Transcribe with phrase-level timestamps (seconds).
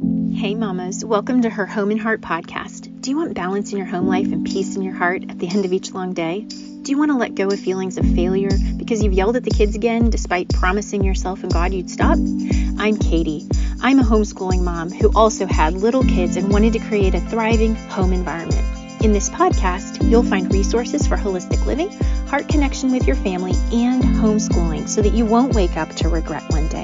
[0.00, 3.02] Hey, mamas, welcome to her Home and Heart podcast.
[3.02, 5.46] Do you want balance in your home life and peace in your heart at the
[5.46, 6.40] end of each long day?
[6.40, 9.50] Do you want to let go of feelings of failure because you've yelled at the
[9.50, 12.16] kids again despite promising yourself and God you'd stop?
[12.16, 13.46] I'm Katie.
[13.82, 17.74] I'm a homeschooling mom who also had little kids and wanted to create a thriving
[17.74, 19.04] home environment.
[19.04, 21.90] In this podcast, you'll find resources for holistic living,
[22.28, 26.44] heart connection with your family, and homeschooling so that you won't wake up to regret
[26.48, 26.79] one day.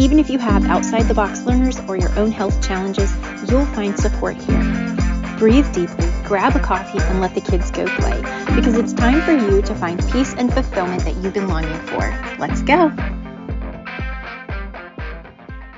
[0.00, 3.12] Even if you have outside the box learners or your own health challenges,
[3.50, 4.62] you'll find support here.
[5.38, 8.16] Breathe deeply, grab a coffee, and let the kids go play
[8.54, 11.98] because it's time for you to find peace and fulfillment that you've been longing for.
[12.38, 12.92] Let's go.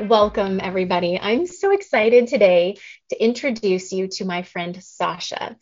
[0.06, 1.18] Welcome, everybody.
[1.18, 2.76] I'm so excited today
[3.08, 5.56] to introduce you to my friend Sasha.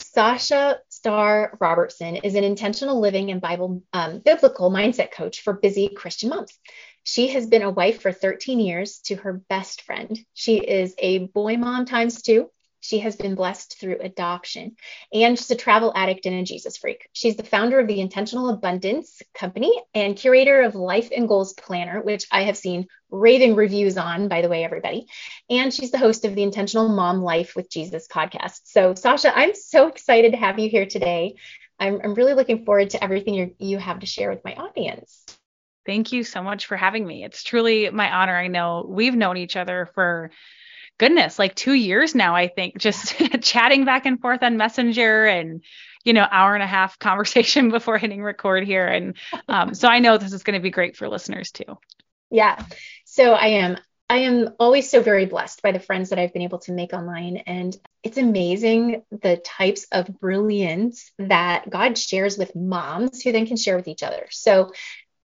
[0.00, 5.88] Sasha Star Robertson is an intentional living and Bible um, biblical mindset coach for busy
[5.88, 6.58] Christian moms.
[7.04, 10.18] She has been a wife for 13 years to her best friend.
[10.34, 12.50] She is a boy mom times two.
[12.80, 14.76] She has been blessed through adoption
[15.12, 17.08] and she's a travel addict and a Jesus freak.
[17.12, 22.00] She's the founder of the Intentional Abundance Company and curator of Life and Goals Planner,
[22.00, 25.06] which I have seen raving reviews on, by the way, everybody.
[25.50, 28.60] And she's the host of the Intentional Mom Life with Jesus podcast.
[28.64, 31.34] So, Sasha, I'm so excited to have you here today.
[31.78, 35.29] I'm, I'm really looking forward to everything you have to share with my audience.
[35.86, 37.24] Thank you so much for having me.
[37.24, 38.36] It's truly my honor.
[38.36, 40.30] I know we've known each other for
[40.98, 45.64] goodness, like two years now, I think, just chatting back and forth on Messenger and,
[46.04, 48.86] you know, hour and a half conversation before hitting record here.
[48.86, 49.16] And
[49.48, 51.78] um, so I know this is going to be great for listeners too.
[52.30, 52.62] Yeah.
[53.04, 53.78] So I am.
[54.10, 56.92] I am always so very blessed by the friends that I've been able to make
[56.92, 57.36] online.
[57.46, 63.56] And it's amazing the types of brilliance that God shares with moms who then can
[63.56, 64.26] share with each other.
[64.30, 64.72] So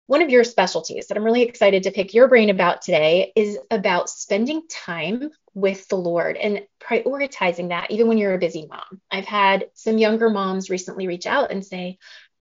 [0.06, 3.58] one of your specialties that I'm really excited to pick your brain about today is
[3.70, 9.00] about spending time with the Lord and prioritizing that even when you're a busy mom.
[9.10, 11.98] I've had some younger moms recently reach out and say,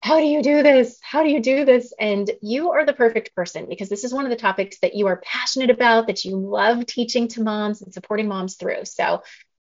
[0.00, 0.98] How do you do this?
[1.02, 1.92] How do you do this?
[1.98, 5.08] And you are the perfect person because this is one of the topics that you
[5.08, 8.84] are passionate about, that you love teaching to moms and supporting moms through.
[8.84, 9.22] So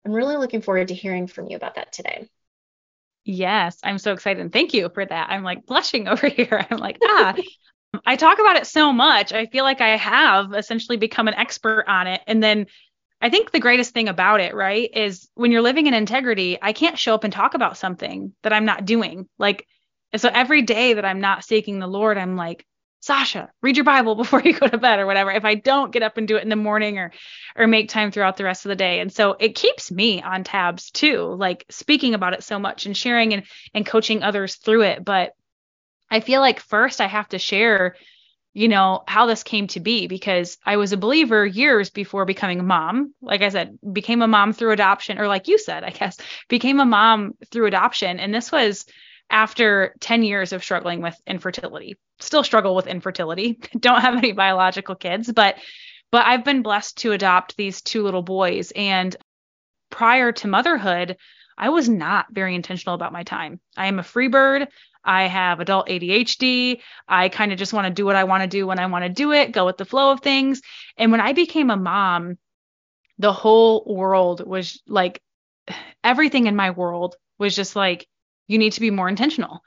[0.06, 2.29] I'm really looking forward to hearing from you about that today.
[3.25, 4.41] Yes, I'm so excited.
[4.41, 5.29] And thank you for that.
[5.29, 6.66] I'm like blushing over here.
[6.69, 7.35] I'm like, ah,
[8.06, 9.34] I talk about it so much.
[9.34, 12.22] I feel like I have essentially become an expert on it.
[12.28, 12.68] And then
[13.22, 16.74] I think the greatest thing about it, right, is when you're living in integrity, I
[16.74, 19.30] can't show up and talk about something that I'm not doing.
[19.38, 19.68] Like,
[20.16, 22.66] so every day that I'm not seeking the Lord, I'm like,
[23.00, 25.32] Sasha, read your Bible before you go to bed or whatever.
[25.32, 27.12] If I don't get up and do it in the morning or
[27.56, 29.00] or make time throughout the rest of the day.
[29.00, 32.96] And so it keeps me on tabs too, like speaking about it so much and
[32.96, 33.44] sharing and
[33.74, 35.03] and coaching others through it.
[35.03, 35.34] But
[36.13, 37.96] I feel like first I have to share,
[38.53, 42.59] you know, how this came to be because I was a believer years before becoming
[42.59, 43.16] a mom.
[43.19, 46.18] Like I said, became a mom through adoption, or like you said, I guess,
[46.50, 48.19] became a mom through adoption.
[48.19, 48.85] And this was
[49.31, 51.97] after 10 years of struggling with infertility.
[52.19, 53.59] Still struggle with infertility.
[53.79, 55.56] Don't have any biological kids, but
[56.12, 59.16] but I've been blessed to adopt these two little boys and
[59.90, 61.18] prior to motherhood,
[61.58, 63.59] I was not very intentional about my time.
[63.78, 64.68] I am a free bird.
[65.03, 66.80] I have adult ADHD.
[67.08, 69.03] I kind of just want to do what I want to do when I want
[69.03, 70.62] to do it, go with the flow of things.
[70.97, 72.38] And when I became a mom,
[73.18, 75.22] the whole world was like
[76.03, 78.08] everything in my world was just like,
[78.47, 79.62] you need to be more intentional.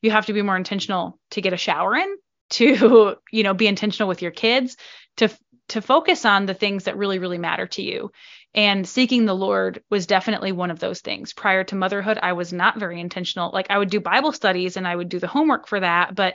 [0.00, 2.16] You have to be more intentional to get a shower in,
[2.50, 4.76] to, you know, be intentional with your kids,
[5.16, 5.28] to
[5.68, 8.10] to focus on the things that really really matter to you.
[8.54, 11.32] And seeking the lord was definitely one of those things.
[11.32, 13.50] Prior to motherhood i was not very intentional.
[13.52, 16.34] Like i would do bible studies and i would do the homework for that but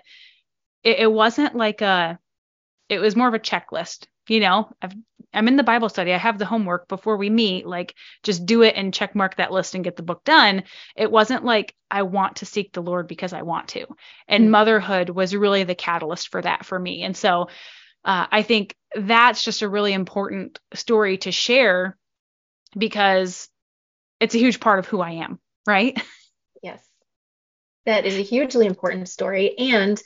[0.84, 2.20] it, it wasn't like a
[2.90, 4.70] it was more of a checklist you know?
[4.82, 4.94] I've,
[5.34, 6.14] i'm in the bible study.
[6.14, 7.66] I have the homework before we meet.
[7.66, 10.64] Like just do it and check mark that list and get the book done.
[10.96, 13.86] It wasn't like i want to seek the lord because i want to.
[14.28, 14.52] And mm-hmm.
[14.52, 17.04] motherhood was really the catalyst for that for me.
[17.04, 17.48] And so
[18.06, 21.98] uh, I think that's just a really important story to share
[22.78, 23.50] because
[24.20, 26.00] it's a huge part of who I am, right?
[26.62, 26.82] Yes.
[27.86, 29.58] That is a hugely important story.
[29.58, 30.02] And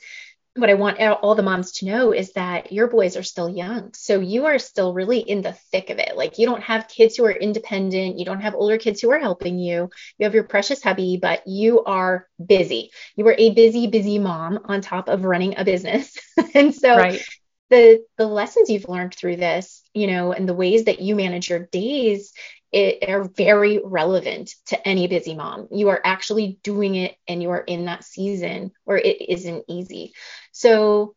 [0.56, 3.94] what I want all the moms to know is that your boys are still young.
[3.94, 6.16] So you are still really in the thick of it.
[6.16, 8.18] Like you don't have kids who are independent.
[8.18, 9.88] You don't have older kids who are helping you.
[10.18, 12.90] You have your precious hubby, but you are busy.
[13.14, 16.18] You are a busy, busy mom on top of running a business.
[16.54, 17.22] and so right
[17.70, 21.50] the the lessons you've learned through this you know and the ways that you manage
[21.50, 22.32] your days
[22.70, 27.50] it, are very relevant to any busy mom you are actually doing it and you
[27.50, 30.12] are in that season where it isn't easy
[30.52, 31.14] so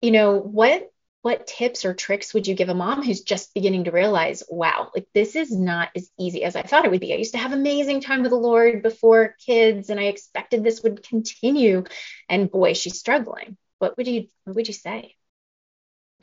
[0.00, 0.90] you know what
[1.24, 4.90] what tips or tricks would you give a mom who's just beginning to realize, wow,
[4.94, 7.14] like this is not as easy as I thought it would be?
[7.14, 10.82] I used to have amazing time with the Lord before kids, and I expected this
[10.82, 11.84] would continue.
[12.28, 13.56] And boy, she's struggling.
[13.78, 15.16] What would you what would you say?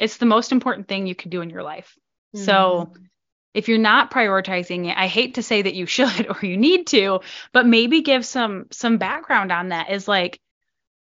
[0.01, 1.95] It's the most important thing you can do in your life.
[2.35, 2.45] Mm-hmm.
[2.45, 2.93] So
[3.53, 6.87] if you're not prioritizing it, I hate to say that you should or you need
[6.87, 7.21] to,
[7.53, 10.41] but maybe give some some background on that is like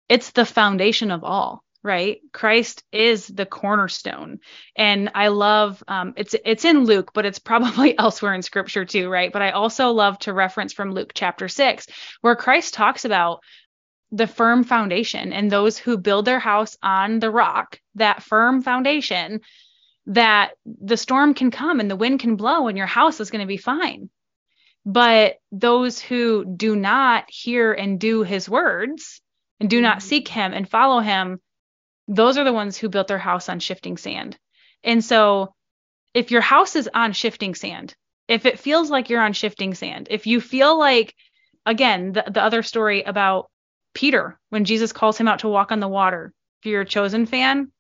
[0.08, 4.38] it's the foundation of all right christ is the cornerstone
[4.76, 9.08] and i love um, it's it's in luke but it's probably elsewhere in scripture too
[9.08, 11.87] right but i also love to reference from luke chapter 6
[12.20, 13.40] where christ talks about
[14.12, 19.41] the firm foundation and those who build their house on the rock that firm foundation
[20.07, 23.41] that the storm can come and the wind can blow and your house is going
[23.41, 24.11] to be fine
[24.85, 29.21] but those who do not hear and do his words
[29.61, 30.09] and do not mm-hmm.
[30.09, 31.39] seek him and follow him
[32.11, 34.37] those are the ones who built their house on shifting sand.
[34.83, 35.55] And so
[36.12, 37.95] if your house is on shifting sand,
[38.27, 41.15] if it feels like you're on shifting sand, if you feel like,
[41.65, 43.50] again, the, the other story about
[43.94, 47.26] Peter when Jesus calls him out to walk on the water, if you're a chosen
[47.26, 47.70] fan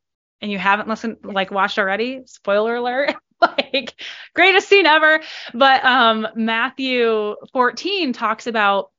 [0.40, 3.94] and you haven't listened, like watched already, spoiler alert, like
[4.34, 5.20] greatest scene ever.
[5.52, 8.90] But um, Matthew 14 talks about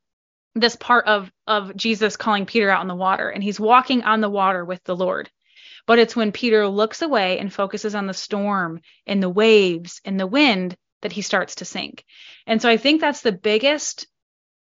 [0.53, 4.21] this part of of Jesus calling Peter out on the water and he's walking on
[4.21, 5.29] the water with the Lord.
[5.87, 10.19] But it's when Peter looks away and focuses on the storm and the waves and
[10.19, 12.05] the wind that he starts to sink.
[12.45, 14.07] And so I think that's the biggest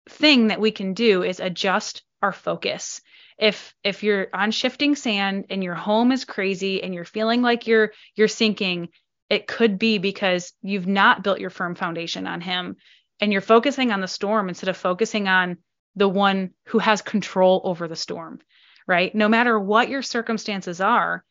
[0.10, 3.02] thing that we can do is adjust our focus.
[3.38, 7.68] If if you're on shifting sand and your home is crazy and you're feeling like
[7.68, 8.90] you're you're sinking,
[9.30, 12.76] it could be because you've not built your firm foundation on him
[13.20, 15.58] and you're focusing on the storm instead of focusing on
[15.96, 18.40] the one who has control over the storm,
[18.88, 19.14] right?
[19.14, 21.24] No matter what your circumstances are,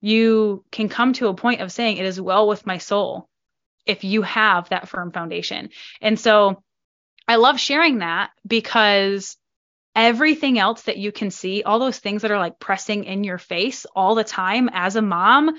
[0.00, 3.28] you can come to a point of saying, It is well with my soul
[3.86, 5.70] if you have that firm foundation.
[6.00, 6.62] And so
[7.26, 9.36] I love sharing that because
[9.94, 13.38] everything else that you can see, all those things that are like pressing in your
[13.38, 15.50] face all the time as a mom,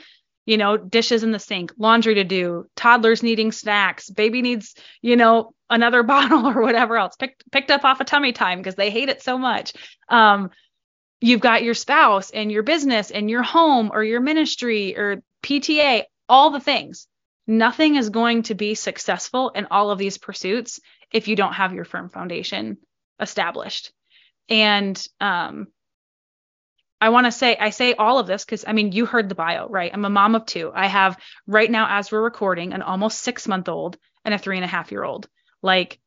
[0.46, 5.16] you know, dishes in the sink, laundry to do, toddlers needing snacks, baby needs, you
[5.16, 8.90] know, another bottle or whatever else, picked picked up off a tummy time because they
[8.90, 9.74] hate it so much.
[10.10, 10.50] Um,
[11.20, 16.04] you've got your spouse and your business and your home or your ministry or PTA,
[16.28, 17.08] all the things.
[17.48, 20.80] Nothing is going to be successful in all of these pursuits
[21.12, 22.78] if you don't have your firm foundation
[23.20, 23.92] established.
[24.50, 25.68] And um,
[27.02, 29.36] I want to say, I say all of this because I mean, you heard the
[29.36, 29.92] bio, right?
[29.92, 30.72] I'm a mom of two.
[30.74, 31.18] I have
[31.48, 34.68] right now, as we're recording, an almost six month old and a three and a
[34.68, 35.28] half year old.
[35.64, 36.00] Like,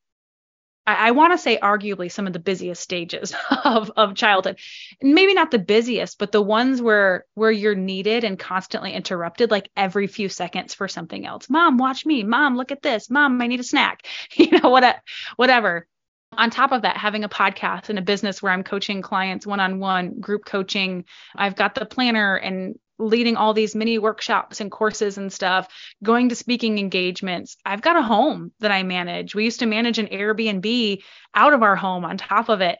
[0.87, 3.35] I, I want to say arguably some of the busiest stages
[3.65, 4.61] of, of childhood.
[5.03, 9.71] Maybe not the busiest, but the ones where where you're needed and constantly interrupted, like
[9.77, 11.51] every few seconds for something else.
[11.51, 12.23] Mom, watch me.
[12.23, 13.11] Mom, look at this.
[13.11, 14.07] Mom, I need a snack.
[14.37, 15.01] You know, what,
[15.37, 15.89] whatever
[16.37, 19.61] on top of that, having a podcast and a business where I'm coaching clients one
[19.61, 21.05] on one, group coaching,
[21.37, 25.69] I've got the planner and leading all these mini workshops and courses and stuff,
[26.03, 27.57] going to speaking engagements.
[27.65, 29.35] I've got a home that I manage.
[29.35, 31.03] We used to manage an Airbnb
[31.35, 32.79] out of our home on top of it.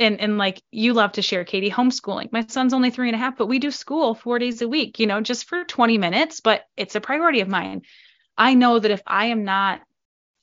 [0.00, 2.32] And, and like you love to share, Katie, homeschooling.
[2.32, 5.00] My son's only three and a half, but we do school four days a week,
[5.00, 7.82] you know, just for 20 minutes, but it's a priority of mine.
[8.36, 9.80] I know that if I am not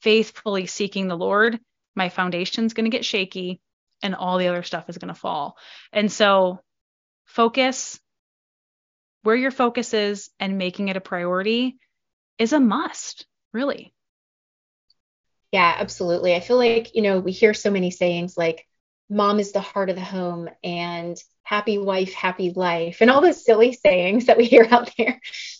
[0.01, 1.59] faithfully seeking the Lord,
[1.95, 3.61] my foundation's going to get shaky
[4.03, 5.57] and all the other stuff is going to fall.
[5.91, 6.59] And so
[7.25, 7.99] focus
[9.23, 11.77] where your focus is and making it a priority
[12.37, 13.93] is a must, really.
[15.51, 16.35] Yeah, absolutely.
[16.35, 18.67] I feel like, you know, we hear so many sayings like
[19.09, 23.45] mom is the heart of the home and happy wife, happy life, and all those
[23.45, 25.19] silly sayings that we hear out there.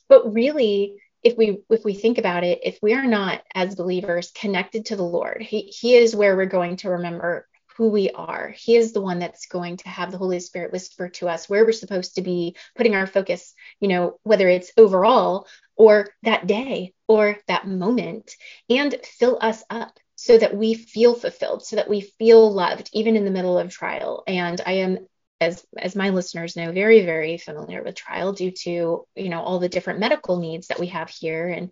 [0.10, 4.32] But really, if we if we think about it if we are not as believers
[4.32, 8.53] connected to the lord he, he is where we're going to remember who we are.
[8.58, 11.65] He is the one that's going to have the holy spirit whisper to us where
[11.65, 16.94] we're supposed to be putting our focus you know whether it's overall or that day
[17.08, 18.32] or that moment
[18.70, 23.17] and fill us up so that we feel fulfilled so that we feel loved even
[23.17, 24.24] in the middle of trial.
[24.25, 25.00] And i am
[25.42, 29.60] as as my listeners know very very familiar with trial due to you know all
[29.60, 31.72] the different medical needs that we have here and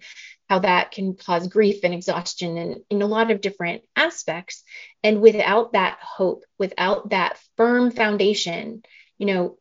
[0.49, 4.63] how that can cause grief and exhaustion and in a lot of different aspects.
[5.03, 8.83] And without that hope without that firm foundation
[9.17, 9.57] you know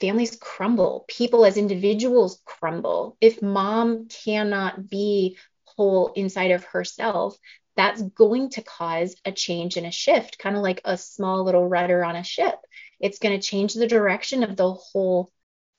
[0.00, 3.16] families crumble people as individuals crumble.
[3.20, 7.36] If mom cannot be whole inside of herself
[7.76, 11.66] that's going to cause a change and a shift kind of like a small little
[11.66, 12.56] rudder on a ship
[13.02, 15.30] it's going to change the direction of the whole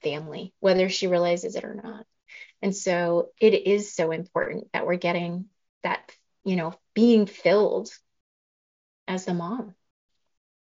[0.04, 2.06] family, whether she realizes it or not.
[2.62, 5.46] And so it is so important that we're getting
[5.82, 6.12] that,
[6.44, 7.90] you know, being filled
[9.08, 9.74] as a mom.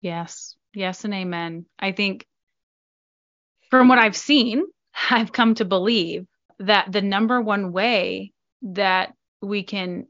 [0.00, 0.56] Yes.
[0.74, 1.66] Yes and amen.
[1.78, 2.26] I think
[3.70, 4.64] from what I've seen,
[5.10, 6.26] I've come to believe
[6.58, 8.32] that the number one way
[8.62, 10.06] that we can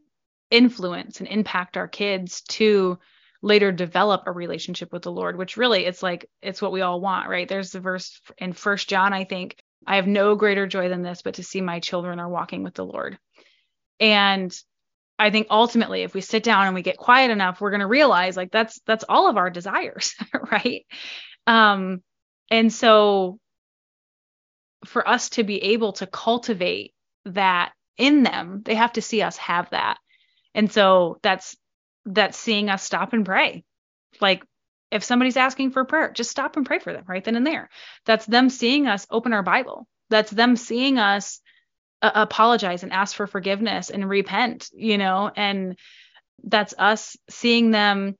[0.51, 2.99] influence and impact our kids to
[3.43, 7.01] later develop a relationship with the Lord, which really it's like it's what we all
[7.01, 7.49] want, right?
[7.49, 9.57] There's the verse in First John, I think,
[9.87, 12.75] I have no greater joy than this, but to see my children are walking with
[12.75, 13.19] the Lord.
[13.99, 14.55] And
[15.19, 17.87] I think ultimately, if we sit down and we get quiet enough, we're going to
[17.87, 20.15] realize like that's that's all of our desires,
[20.51, 20.87] right?
[21.47, 22.03] Um,
[22.51, 23.39] and so
[24.85, 26.93] for us to be able to cultivate
[27.27, 29.99] that in them, they have to see us have that.
[30.55, 31.57] And so that's
[32.05, 33.65] that's seeing us stop and pray.
[34.21, 34.45] Like
[34.91, 37.71] if somebody's asking for prayer, just stop and pray for them right then and there.
[38.05, 39.87] That's them seeing us open our Bible.
[40.11, 41.41] That's them seeing us
[42.03, 45.79] uh, apologize and ask for forgiveness and repent, you know, and
[46.45, 48.17] that's us seeing them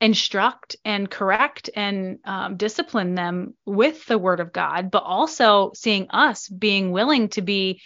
[0.00, 6.10] instruct and correct and um, discipline them with the word of God, but also seeing
[6.10, 7.80] us being willing to be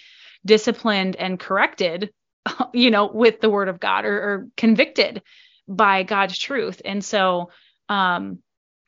[0.46, 2.10] disciplined and corrected,
[2.72, 5.22] you know, with the word of God or, or convicted
[5.68, 6.80] by God's truth.
[6.84, 7.50] And so,
[7.88, 8.38] um,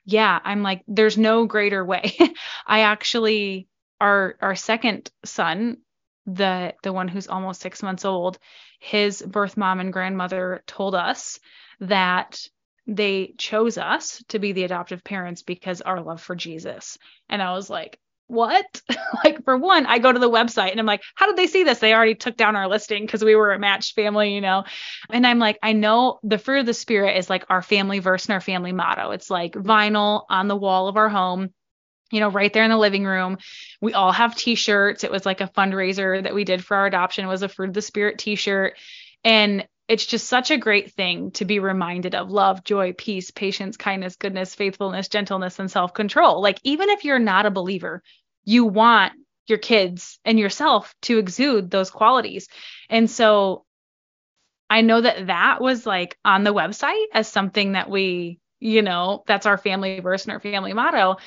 [0.05, 2.17] yeah, I'm like, there's no greater way.
[2.67, 3.67] I actually,
[4.01, 5.77] our our second son,
[6.25, 8.39] the the one who's almost six months old,
[8.79, 11.39] his birth mom and grandmother told us
[11.81, 12.41] that
[12.87, 16.97] they chose us to be the adoptive parents because our love for Jesus.
[17.29, 17.99] And I was like,
[18.29, 18.81] what?
[19.23, 21.63] like for one, I go to the website and I'm like, how did they see
[21.63, 21.79] this?
[21.79, 24.63] They already took down our listing because we were a matched family, you know.
[25.09, 28.27] And I'm like, I know the fruit of the spirit is like our family verse
[28.27, 29.11] and our family motto.
[29.11, 31.49] It's like vinyl on the wall of our home.
[32.11, 33.37] You know, right there in the living room.
[33.81, 35.03] We all have t-shirts.
[35.03, 37.69] It was like a fundraiser that we did for our adoption it was a fruit
[37.69, 38.75] of the spirit t-shirt.
[39.23, 43.75] And it's just such a great thing to be reminded of love, joy, peace, patience,
[43.75, 46.41] kindness, goodness, faithfulness, gentleness, and self control.
[46.41, 48.03] Like, even if you're not a believer,
[48.45, 49.13] you want
[49.47, 52.47] your kids and yourself to exude those qualities.
[52.87, 53.65] And so
[54.69, 59.23] I know that that was like on the website as something that we, you know,
[59.25, 61.17] that's our family verse and our family motto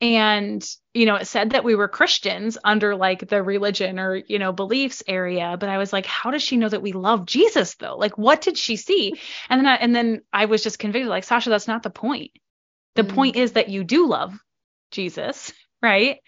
[0.00, 0.64] and
[0.94, 4.52] you know it said that we were christians under like the religion or you know
[4.52, 7.96] beliefs area but i was like how does she know that we love jesus though?
[7.96, 9.14] Like what did she see?
[9.48, 12.30] And then i and then i was just convicted like sasha that's not the point.
[12.94, 13.14] The mm.
[13.14, 14.38] point is that you do love
[14.90, 15.52] jesus
[15.82, 16.18] right?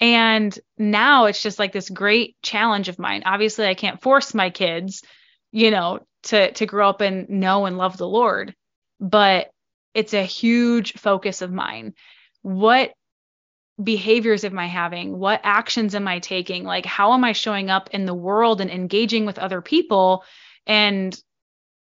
[0.00, 3.22] And now it's just like this great challenge of mine.
[3.26, 5.02] Obviously i can't force my kids
[5.52, 8.54] you know to to grow up and know and love the lord
[9.00, 9.50] but
[9.94, 11.94] it's a huge focus of mine
[12.42, 12.92] what
[13.82, 15.18] behaviors am I having?
[15.18, 16.64] What actions am I taking?
[16.64, 20.24] Like, how am I showing up in the world and engaging with other people?
[20.66, 21.16] And,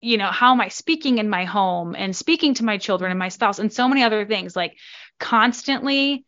[0.01, 3.19] you know, how am I speaking in my home and speaking to my children and
[3.19, 4.55] my spouse and so many other things?
[4.55, 4.77] Like,
[5.19, 6.25] constantly,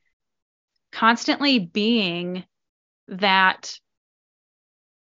[0.91, 2.45] constantly being
[3.09, 3.77] that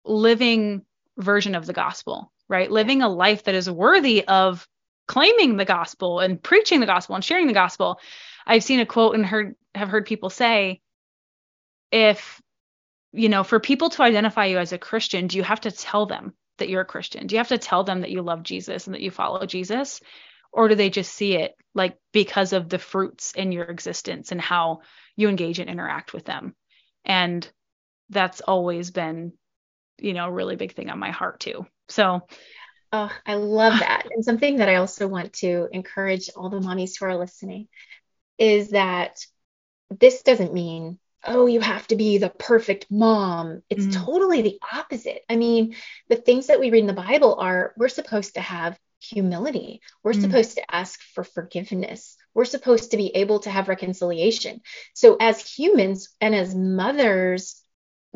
[0.05, 0.83] living
[1.17, 2.69] version of the gospel, right?
[2.69, 4.67] Living a life that is worthy of
[5.07, 7.99] claiming the gospel and preaching the gospel and sharing the gospel.
[8.45, 10.81] I've seen a quote and heard have heard people say
[11.91, 12.41] if
[13.13, 16.07] you know, for people to identify you as a Christian, do you have to tell
[16.07, 17.27] them that you're a Christian?
[17.27, 20.01] Do you have to tell them that you love Jesus and that you follow Jesus?
[20.51, 24.41] Or do they just see it like because of the fruits in your existence and
[24.41, 24.81] how
[25.15, 26.55] you engage and interact with them?
[27.05, 27.47] And
[28.09, 29.33] that's always been,
[29.99, 31.67] you know, a really big thing on my heart too.
[31.89, 32.21] So
[32.95, 34.07] Oh, I love that.
[34.13, 37.67] And something that I also want to encourage all the mommies who are listening
[38.37, 39.25] is that
[39.89, 43.61] this doesn't mean, oh, you have to be the perfect mom.
[43.69, 44.05] It's mm.
[44.05, 45.21] totally the opposite.
[45.29, 45.75] I mean,
[46.09, 50.13] the things that we read in the Bible are we're supposed to have humility, we're
[50.13, 50.21] mm.
[50.21, 52.17] supposed to ask for forgiveness.
[52.33, 54.61] We're supposed to be able to have reconciliation.
[54.93, 57.61] So, as humans and as mothers,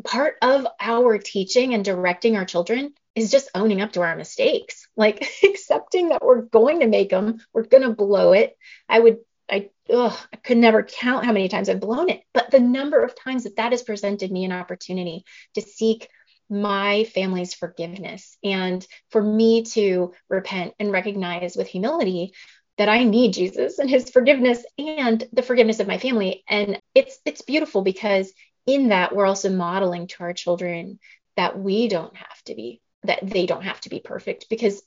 [0.04, 4.88] part of our teaching and directing our children is just owning up to our mistakes,
[4.96, 8.56] like accepting that we're going to make them, we're going to blow it.
[8.88, 9.18] I would,
[9.50, 13.02] I, ugh, I could never count how many times I've blown it, but the number
[13.02, 15.24] of times that that has presented me an opportunity
[15.54, 16.08] to seek
[16.50, 22.32] my family's forgiveness and for me to repent and recognize with humility
[22.78, 26.44] that I need Jesus and his forgiveness and the forgiveness of my family.
[26.48, 28.32] And it's it's beautiful because
[28.66, 30.98] in that we're also modeling to our children
[31.36, 34.82] that we don't have to be that they don't have to be perfect because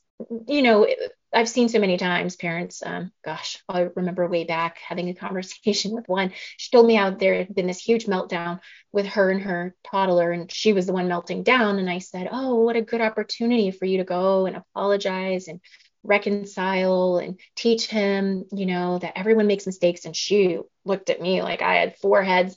[0.46, 0.86] you know,
[1.32, 5.92] I've seen so many times parents, um, gosh, I remember way back having a conversation
[5.92, 6.32] with one.
[6.56, 8.60] She told me how there had been this huge meltdown
[8.92, 11.78] with her and her toddler, and she was the one melting down.
[11.78, 15.60] And I said, Oh, what a good opportunity for you to go and apologize and
[16.04, 20.04] reconcile and teach him, you know, that everyone makes mistakes.
[20.04, 22.56] And she looked at me like I had four heads,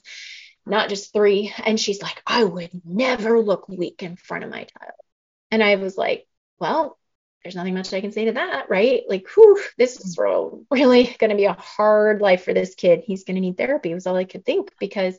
[0.66, 1.52] not just three.
[1.64, 4.92] And she's like, I would never look weak in front of my child.
[5.50, 6.26] And I was like,
[6.58, 6.98] well,
[7.46, 9.04] there's nothing much I can say to that, right?
[9.08, 10.18] Like, whew, this is
[10.70, 13.04] really going to be a hard life for this kid.
[13.06, 15.16] He's going to need therapy, was all I could think because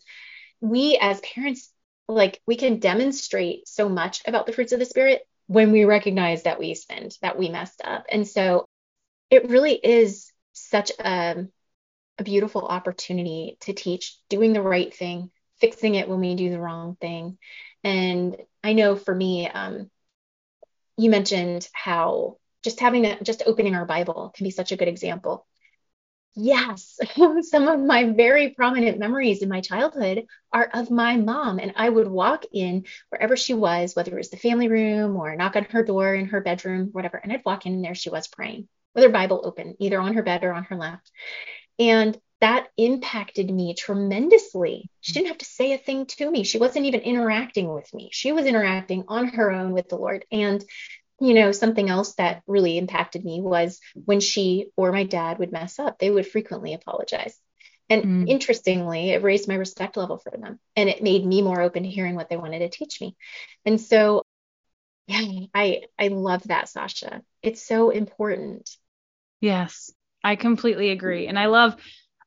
[0.60, 1.72] we as parents,
[2.10, 6.44] like, we can demonstrate so much about the fruits of the Spirit when we recognize
[6.44, 8.06] that we sinned, that we messed up.
[8.10, 8.66] And so
[9.30, 11.46] it really is such a,
[12.18, 15.32] a beautiful opportunity to teach doing the right thing,
[15.62, 17.38] fixing it when we do the wrong thing.
[17.86, 19.90] And I know for me, um,
[20.98, 24.88] you mentioned how just having a, just opening our Bible can be such a good
[24.88, 25.46] example.
[26.36, 27.00] Yes,
[27.42, 31.60] some of my very prominent memories in my childhood are of my mom.
[31.60, 35.36] And I would walk in wherever she was, whether it was the family room or
[35.36, 37.18] knock on her door in her bedroom, whatever.
[37.18, 40.14] And I'd walk in and there she was praying with her Bible open, either on
[40.14, 41.02] her bed or on her lap.
[41.80, 44.90] And that impacted me tremendously.
[45.02, 46.44] She didn't have to say a thing to me.
[46.44, 48.10] She wasn't even interacting with me.
[48.12, 50.26] She was interacting on her own with the Lord.
[50.32, 50.64] And,
[51.20, 55.52] you know, something else that really impacted me was when she or my dad would
[55.52, 57.36] mess up, they would frequently apologize.
[57.90, 58.28] And mm.
[58.28, 61.90] interestingly, it raised my respect level for them and it made me more open to
[61.90, 63.16] hearing what they wanted to teach me.
[63.66, 64.22] And so,
[65.08, 67.24] yeah, I I love that, Sasha.
[67.42, 68.70] It's so important.
[69.40, 69.92] Yes,
[70.24, 71.28] I completely agree.
[71.28, 71.78] And I love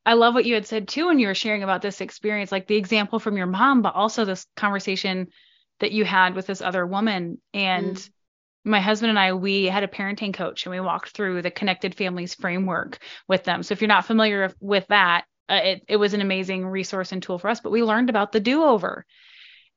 [0.05, 2.67] I love what you had said too when you were sharing about this experience, like
[2.67, 5.27] the example from your mom, but also this conversation
[5.79, 7.39] that you had with this other woman.
[7.53, 8.09] And mm.
[8.65, 11.95] my husband and I, we had a parenting coach and we walked through the connected
[11.95, 13.61] families framework with them.
[13.61, 17.21] So if you're not familiar with that, uh, it, it was an amazing resource and
[17.21, 19.05] tool for us, but we learned about the do over.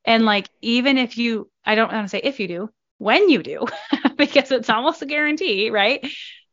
[0.05, 3.43] And like, even if you, I don't want to say if you do, when you
[3.43, 3.65] do,
[4.15, 6.07] because it's almost a guarantee, right?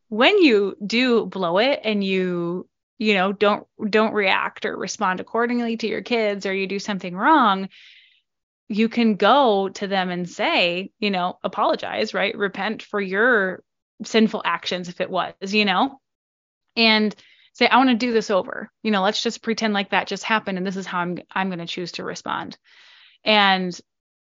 [0.08, 2.68] When you do blow it and you
[3.02, 7.16] you know don't don't react or respond accordingly to your kids or you do something
[7.16, 7.68] wrong
[8.68, 12.36] you can go to them and say you know apologize right?
[12.36, 13.62] Repent for your
[14.04, 16.00] sinful actions if it was you know?
[16.76, 17.14] And
[17.54, 18.70] say i want to do this over.
[18.82, 21.48] You know let's just pretend like that just happened and this is how i'm i'm
[21.48, 22.56] going to choose to respond.
[23.24, 23.78] And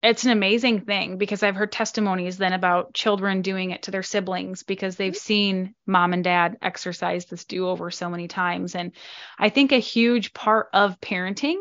[0.04, 4.04] it's an amazing thing because I've heard testimonies then about children doing it to their
[4.04, 5.18] siblings because they've mm-hmm.
[5.18, 8.76] seen mom and dad exercise this do over so many times.
[8.76, 8.92] And
[9.39, 11.56] I think a huge part of parenting,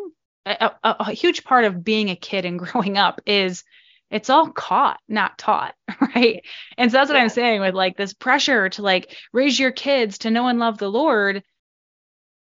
[0.45, 3.63] a, a, a huge part of being a kid and growing up is
[4.11, 5.75] it's all caught, not taught,
[6.15, 6.45] right?
[6.77, 7.23] And so that's what yeah.
[7.23, 10.79] I'm saying with like this pressure to like raise your kids to know and love
[10.79, 11.45] the Lord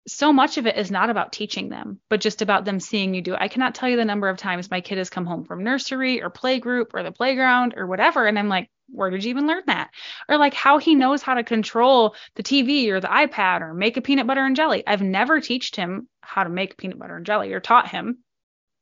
[0.06, 3.22] so much of it is not about teaching them, but just about them seeing you
[3.22, 3.40] do it.
[3.40, 6.22] I cannot tell you the number of times my kid has come home from nursery
[6.22, 8.26] or playgroup or the playground or whatever.
[8.26, 9.90] And I'm like, where did you even learn that?
[10.28, 13.96] Or like how he knows how to control the TV or the iPad or make
[13.96, 14.82] a peanut butter and jelly.
[14.86, 18.18] I've never taught him how to make peanut butter and jelly or taught him.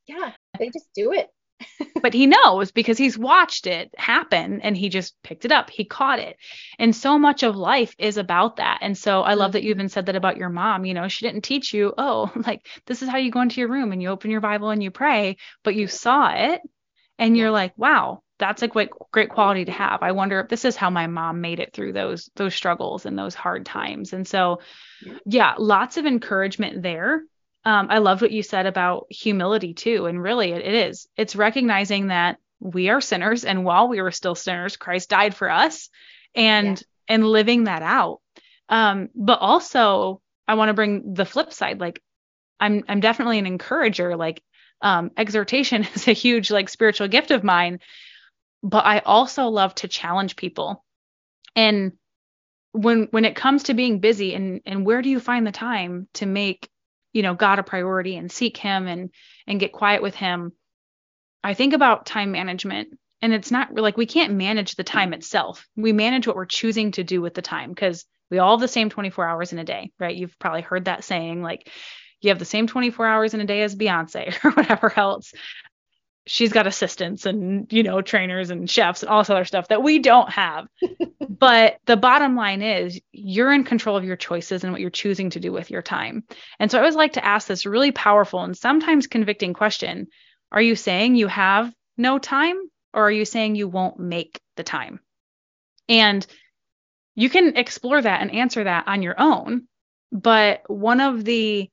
[0.07, 1.29] Yeah, they just do it
[2.01, 5.69] but he knows because he's watched it happen and he just picked it up.
[5.69, 6.37] He caught it.
[6.79, 8.79] And so much of life is about that.
[8.81, 10.85] And so I love that you even said that about your mom.
[10.85, 13.69] You know, she didn't teach you, oh, like this is how you go into your
[13.69, 16.61] room and you open your Bible and you pray, but you saw it
[17.17, 20.01] and you're like, wow, that's a great great quality to have.
[20.01, 23.17] I wonder if this is how my mom made it through those those struggles and
[23.17, 24.13] those hard times.
[24.13, 24.59] And so
[25.25, 27.21] yeah, lots of encouragement there
[27.63, 30.07] um, I loved what you said about humility too.
[30.07, 31.07] And really, it, it is.
[31.15, 35.49] It's recognizing that we are sinners, and while we were still sinners, Christ died for
[35.49, 35.89] us,
[36.35, 37.15] and yeah.
[37.15, 38.21] and living that out.
[38.69, 41.79] Um, but also, I want to bring the flip side.
[41.79, 42.01] Like,
[42.59, 44.15] I'm I'm definitely an encourager.
[44.15, 44.41] Like,
[44.81, 47.79] um, exhortation is a huge like spiritual gift of mine.
[48.63, 50.83] But I also love to challenge people.
[51.55, 51.93] And
[52.71, 56.07] when when it comes to being busy and and where do you find the time
[56.13, 56.69] to make
[57.13, 59.09] you know God a priority and seek him and
[59.47, 60.53] and get quiet with him
[61.43, 62.97] I think about time management.
[63.21, 65.67] And it's not like we can't manage the time itself.
[65.75, 68.67] We manage what we're choosing to do with the time because we all have the
[68.67, 70.15] same 24 hours in a day right?
[70.15, 71.69] You've probably heard that saying like
[72.21, 75.33] you have the same 24 hours in a day as Beyonce or whatever else
[76.27, 79.83] she's got assistants and you know trainers and chefs and all this other stuff that
[79.83, 80.67] we don't have.
[81.41, 85.31] But the bottom line is you're in control of your choices and what you're choosing
[85.31, 86.23] to do with your time.
[86.59, 90.05] And so i always like to ask this really powerful and sometimes convicting question.
[90.51, 92.57] Are you saying you have no time
[92.93, 94.99] or are you saying you won't make the time?
[95.89, 96.23] And
[97.15, 99.67] you can explore that and answer that on your own.
[100.11, 101.70] But one of the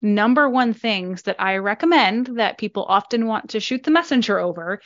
[0.00, 4.80] number one things that I recommend that people often want to shoot the messenger over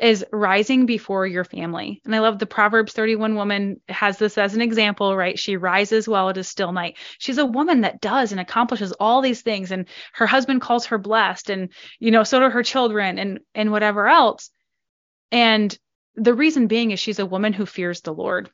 [0.00, 2.02] is rising before your family.
[2.04, 5.38] And I love the Proverbs 31 woman has this as an example, right?
[5.38, 6.98] She rises while it is still night.
[7.18, 10.98] She's a woman that does and accomplishes all these things and her husband calls her
[10.98, 14.50] blessed and you know so do her children and and whatever else.
[15.32, 15.76] And
[16.14, 18.50] the reason being is she's a woman who fears the Lord.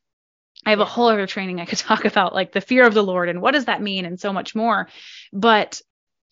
[0.64, 3.02] I have a whole other training I could talk about, like the fear of the
[3.02, 4.88] Lord and what does that mean and so much more.
[5.32, 5.80] But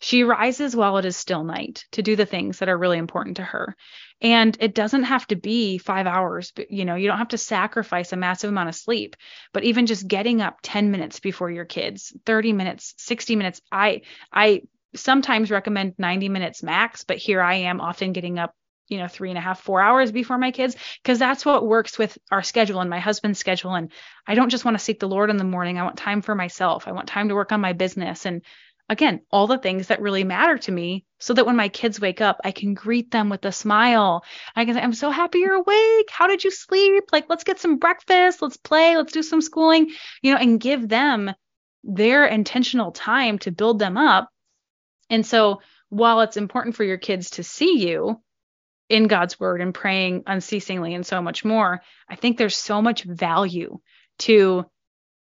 [0.00, 3.36] she rises while it is still night to do the things that are really important
[3.36, 3.76] to her.
[4.22, 7.38] And it doesn't have to be five hours, but you know, you don't have to
[7.38, 9.14] sacrifice a massive amount of sleep,
[9.52, 13.60] but even just getting up 10 minutes before your kids, 30 minutes, 60 minutes.
[13.70, 14.00] I,
[14.32, 14.62] I
[14.94, 18.54] sometimes recommend 90 minutes max, but here I am often getting up
[18.88, 21.96] you know three and a half four hours before my kids because that's what works
[21.96, 23.92] with our schedule and my husband's schedule and
[24.26, 26.34] i don't just want to seek the lord in the morning i want time for
[26.34, 28.42] myself i want time to work on my business and
[28.90, 32.20] again all the things that really matter to me so that when my kids wake
[32.20, 34.22] up i can greet them with a smile.
[34.54, 36.10] I can say i'm so happy you're awake.
[36.10, 37.04] How did you sleep?
[37.12, 38.42] Like let's get some breakfast.
[38.42, 38.96] Let's play.
[38.96, 41.32] Let's do some schooling you know and give them
[41.82, 44.28] their intentional time to build them up.
[45.08, 48.20] And so while it's important for your kids to see you
[48.88, 53.04] in God's word and praying unceasingly and so much more, I think there's so much
[53.04, 53.78] value
[54.20, 54.66] to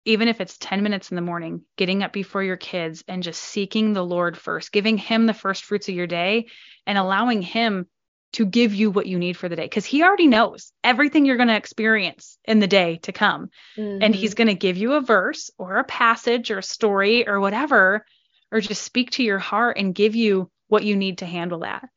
[0.05, 3.41] even if it's 10 minutes in the morning, getting up before your kids and just
[3.41, 6.47] seeking the Lord first, giving Him the first fruits of your day
[6.87, 7.87] and allowing Him
[8.33, 11.37] to give you what you need for the day because He already knows everything you're
[11.37, 13.51] going to experience in the day to come.
[13.77, 14.03] Mm-hmm.
[14.03, 17.39] And He's going to give you a verse or a passage or a story or
[17.41, 18.05] whatever,
[18.51, 21.89] or just speak to your heart and give you what you need to handle that.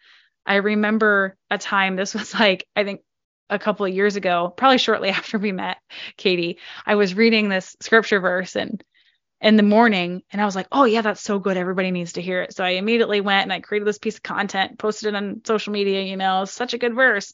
[0.45, 3.01] I remember a time, this was like, I think
[3.49, 5.77] a couple of years ago, probably shortly after we met,
[6.17, 8.83] Katie, I was reading this scripture verse and
[9.41, 11.57] in the morning and I was like, oh yeah, that's so good.
[11.57, 12.55] Everybody needs to hear it.
[12.55, 15.73] So I immediately went and I created this piece of content, posted it on social
[15.73, 17.33] media, you know, such a good verse.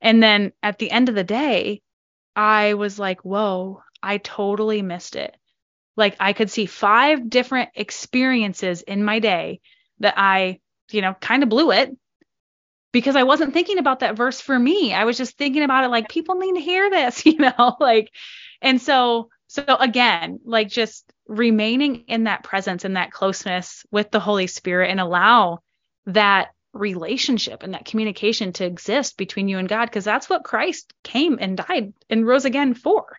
[0.00, 1.82] And then at the end of the day,
[2.34, 5.36] I was like, whoa, I totally missed it.
[5.96, 9.60] Like I could see five different experiences in my day
[10.00, 10.58] that I,
[10.90, 11.96] you know, kind of blew it
[12.94, 14.94] because I wasn't thinking about that verse for me.
[14.94, 18.10] I was just thinking about it like people need to hear this, you know, like
[18.62, 24.20] and so so again, like just remaining in that presence and that closeness with the
[24.20, 25.58] Holy Spirit and allow
[26.06, 30.92] that relationship and that communication to exist between you and God because that's what Christ
[31.02, 33.18] came and died and rose again for.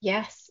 [0.00, 0.50] Yes.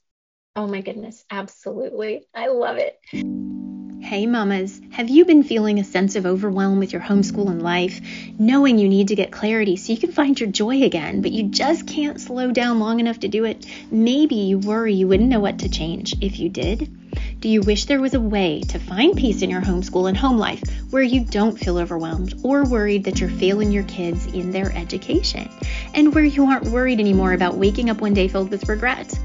[0.55, 2.25] Oh my goodness, absolutely.
[2.33, 3.64] I love it.
[4.05, 7.99] Hey, mamas, have you been feeling a sense of overwhelm with your homeschooling life,
[8.37, 11.49] knowing you need to get clarity so you can find your joy again, but you
[11.49, 13.65] just can't slow down long enough to do it?
[13.89, 16.95] Maybe you worry you wouldn't know what to change if you did.
[17.39, 20.37] Do you wish there was a way to find peace in your homeschool and home
[20.37, 24.71] life where you don't feel overwhelmed or worried that you're failing your kids in their
[24.77, 25.49] education?
[25.95, 29.17] And where you aren't worried anymore about waking up one day filled with regret?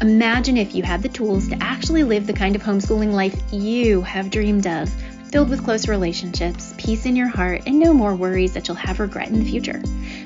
[0.00, 4.02] Imagine if you had the tools to actually live the kind of homeschooling life you
[4.02, 4.90] have dreamed of,
[5.30, 9.00] filled with close relationships, peace in your heart, and no more worries that you'll have
[9.00, 9.80] regret in the future.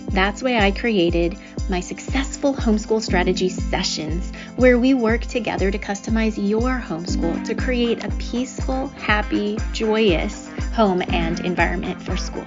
[0.09, 6.37] That's why I created my successful homeschool strategy sessions, where we work together to customize
[6.37, 12.47] your homeschool to create a peaceful, happy, joyous home and environment for school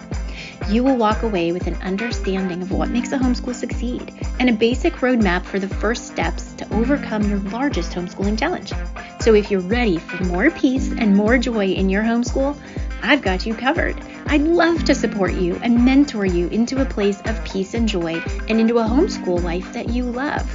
[0.69, 4.53] you will walk away with an understanding of what makes a homeschool succeed and a
[4.53, 8.71] basic roadmap for the first steps to overcome your largest homeschooling challenge.
[9.19, 12.57] So if you're ready for more peace and more joy in your homeschool,
[13.01, 13.95] I've got you covered.
[14.27, 18.23] I'd love to support you and mentor you into a place of peace and joy
[18.47, 20.49] and into a homeschool life that you love.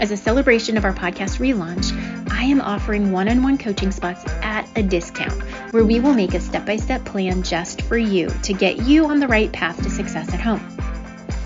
[0.00, 1.92] As a celebration of our podcast relaunch,
[2.30, 5.43] I am offering one on one coaching spots at a discount
[5.74, 9.06] where we will make a step by step plan just for you to get you
[9.06, 10.64] on the right path to success at home.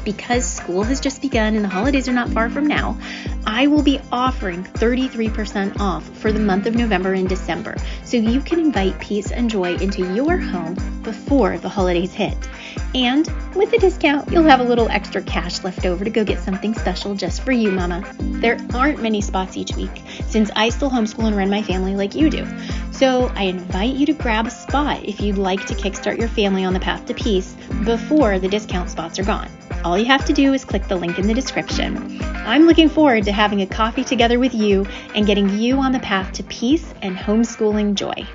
[0.05, 2.99] Because school has just begun and the holidays are not far from now,
[3.47, 8.43] I will be offering 33% off for the month of November and December so you
[8.43, 12.37] can invite peace and joy into your home before the holidays hit.
[12.95, 16.39] And with the discount, you'll have a little extra cash left over to go get
[16.39, 18.03] something special just for you, Mama.
[18.19, 22.15] There aren't many spots each week since I still homeschool and run my family like
[22.15, 22.47] you do.
[22.91, 26.65] So I invite you to grab a spot if you'd like to kickstart your family
[26.65, 29.51] on the path to peace before the discount spots are gone.
[29.85, 32.21] All you have to do is click the link in the description.
[32.23, 36.01] I'm looking forward to having a coffee together with you and getting you on the
[36.01, 38.27] path to peace and homeschooling joy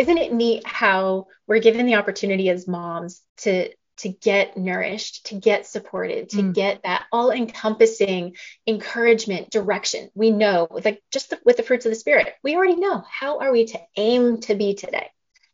[0.00, 5.34] isn't it neat how we're given the opportunity as moms to to get nourished, to
[5.34, 6.54] get supported, to mm.
[6.54, 8.34] get that all encompassing
[8.66, 10.08] encouragement, direction.
[10.14, 13.40] We know, like just the, with the fruits of the Spirit, we already know how
[13.40, 15.10] are we to aim to be today.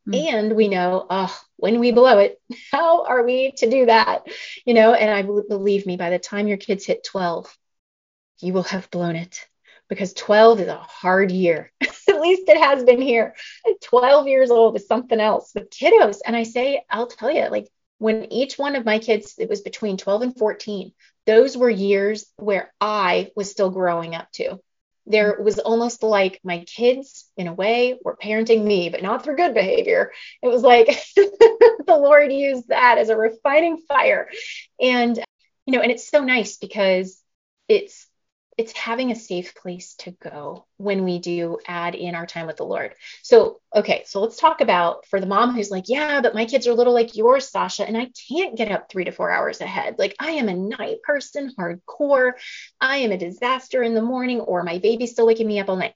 [0.08, 0.32] Mm.
[0.32, 2.40] And we know, oh, when we blow it,
[2.72, 4.26] how are we to do that?
[4.64, 7.52] You know, and I believe me, by the time your kids hit 12,
[8.42, 9.44] you will have blown it
[9.88, 11.72] because 12 is a hard year.
[11.80, 13.34] At least it has been here.
[13.82, 16.18] 12 years old is something else with kiddos.
[16.24, 17.68] And I say, I'll tell you, like
[17.98, 20.92] when each one of my kids, it was between 12 and 14,
[21.26, 24.60] those were years where I was still growing up too.
[25.06, 29.36] There was almost like my kids, in a way, were parenting me, but not through
[29.36, 30.12] good behavior.
[30.42, 34.28] It was like the Lord used that as a refining fire.
[34.80, 35.16] And,
[35.64, 37.20] you know, and it's so nice because
[37.68, 38.05] it's
[38.56, 42.56] it's having a safe place to go when we do add in our time with
[42.56, 42.94] the Lord.
[43.22, 46.66] So, okay, so let's talk about for the mom who's like, yeah, but my kids
[46.66, 49.96] are little like yours, Sasha, and I can't get up three to four hours ahead.
[49.98, 52.32] Like, I am a night person, hardcore.
[52.80, 55.76] I am a disaster in the morning, or my baby's still waking me up all
[55.76, 55.94] night.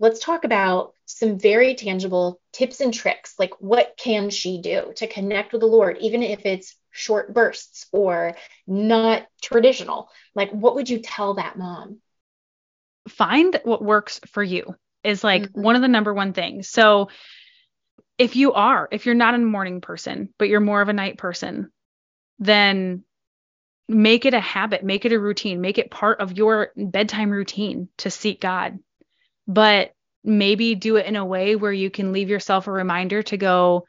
[0.00, 3.34] Let's talk about some very tangible tips and tricks.
[3.38, 7.86] Like, what can she do to connect with the Lord, even if it's short bursts
[7.92, 10.10] or not traditional?
[10.34, 11.98] Like, what would you tell that mom?
[13.08, 15.62] Find what works for you is like mm-hmm.
[15.62, 16.68] one of the number one things.
[16.68, 17.08] So,
[18.18, 21.16] if you are, if you're not a morning person, but you're more of a night
[21.16, 21.70] person,
[22.38, 23.02] then
[23.88, 27.88] make it a habit, make it a routine, make it part of your bedtime routine
[27.98, 28.78] to seek God.
[29.48, 33.36] But maybe do it in a way where you can leave yourself a reminder to
[33.36, 33.86] go,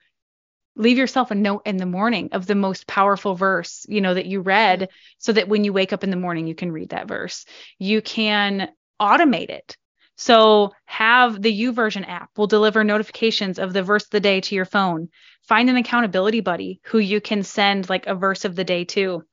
[0.76, 4.26] leave yourself a note in the morning of the most powerful verse, you know, that
[4.26, 7.08] you read so that when you wake up in the morning, you can read that
[7.08, 7.46] verse.
[7.78, 8.70] You can
[9.02, 9.78] automate it.
[10.16, 14.56] So have the YouVersion app will deliver notifications of the verse of the day to
[14.56, 15.10] your phone.
[15.44, 19.24] Find an accountability buddy who you can send like a verse of the day to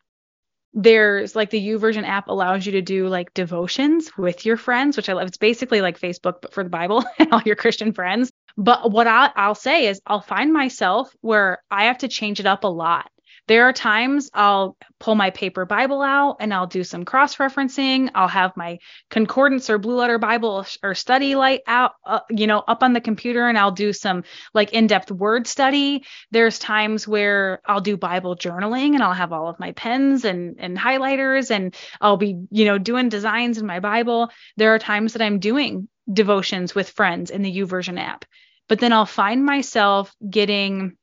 [0.75, 5.09] there's like the YouVersion app allows you to do like devotions with your friends, which
[5.09, 5.29] I love.
[5.29, 8.31] It's basically like Facebook, but for the Bible and all your Christian friends.
[8.59, 12.47] But what I, I'll say is I'll find myself where I have to change it
[12.47, 13.09] up a lot.
[13.47, 18.11] There are times I'll pull my paper Bible out and I'll do some cross referencing.
[18.15, 18.79] I'll have my
[19.11, 23.49] concordance or blue letter Bible or StudyLight out, uh, you know, up on the computer
[23.49, 26.05] and I'll do some like in depth word study.
[26.31, 30.57] There's times where I'll do Bible journaling and I'll have all of my pens and,
[30.59, 34.29] and highlighters and I'll be, you know, doing designs in my Bible.
[34.59, 38.27] There are times that I'm doing devotions with friends in the YouVersion app.
[38.69, 40.97] But then I'll find myself getting,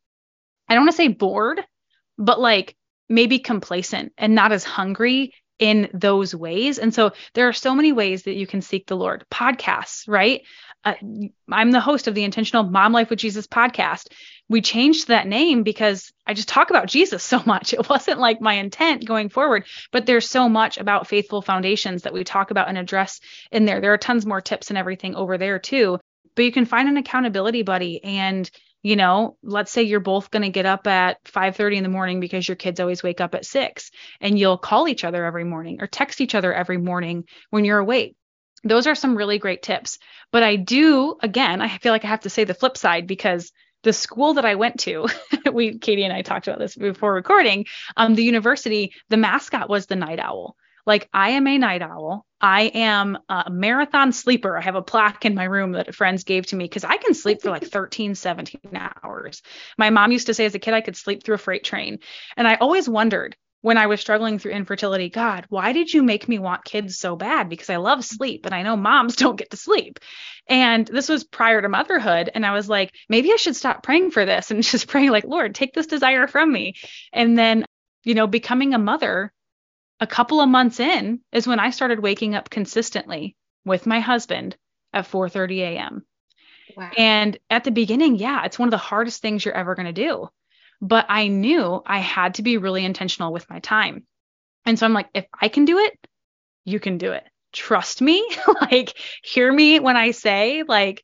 [0.70, 1.64] I don't want to say bored
[2.18, 2.76] but like
[3.10, 6.80] maybe complacent and not as hungry in those ways.
[6.80, 9.26] And so there are so many ways that you can seek the Lord.
[9.32, 10.42] Podcasts, right?
[10.84, 10.96] Uh,
[11.50, 14.08] I'm the host of the Intentional Mom Life with Jesus podcast.
[14.50, 17.74] We changed that name because I just talk about Jesus so much.
[17.74, 22.14] It wasn't like my intent going forward, but there's so much about faithful foundations that
[22.14, 23.20] we talk about and address
[23.52, 23.82] in there.
[23.82, 26.00] There are tons more tips and everything over there too.
[26.36, 28.50] But you can find an accountability buddy and
[28.84, 32.20] you know let's say you're both going to get up at 5:30 in the morning
[32.20, 35.78] because your kids always wake up at 6 and you'll call each other every morning
[35.82, 38.16] or text each other every morning when you're awake
[38.64, 39.98] those are some really great tips
[40.32, 43.52] but i do again i feel like i have to say the flip side because
[43.86, 45.08] the school that I went to,
[45.54, 47.66] we Katie and I talked about this before recording.
[47.96, 50.58] Um, the university, the mascot was the night owl.
[50.86, 52.26] Like I am a night owl.
[52.40, 54.58] I am a marathon sleeper.
[54.58, 57.14] I have a plaque in my room that friends gave to me because I can
[57.14, 58.62] sleep for like 13, 17
[59.04, 59.42] hours.
[59.78, 62.00] My mom used to say as a kid I could sleep through a freight train.
[62.38, 66.30] And I always wondered when I was struggling through infertility, God, why did you make
[66.30, 67.50] me want kids so bad?
[67.50, 70.00] Because I love sleep and I know moms don't get to sleep.
[70.48, 72.30] And this was prior to motherhood.
[72.36, 75.26] And I was like, maybe I should stop praying for this and just pray, like,
[75.26, 76.76] Lord, take this desire from me.
[77.12, 77.66] And then,
[78.04, 79.34] you know, becoming a mother
[80.00, 84.58] a couple of months in is when I started waking up consistently with my husband
[84.94, 86.06] at 4:30 a.m.
[86.76, 86.92] Wow.
[86.98, 89.94] And at the beginning, yeah, it's one of the hardest things you're ever going to
[89.94, 90.30] do.
[90.82, 94.06] But I knew I had to be really intentional with my time.
[94.66, 95.98] And so I'm like, if I can do it,
[96.66, 97.24] you can do it.
[97.54, 98.28] Trust me.
[98.62, 101.04] like, hear me when I say, like,